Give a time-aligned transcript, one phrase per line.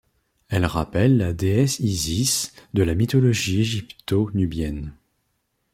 [0.49, 4.95] Elle rappelle la déesse Isis de la mythologie égypto-nubienne.